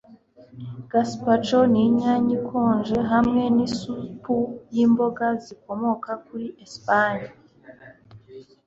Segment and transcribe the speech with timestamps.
[0.91, 4.35] Gazpacho ni inyanya ikonje hamwe nisupu
[4.73, 7.29] yimboga zikomoka muri Espagne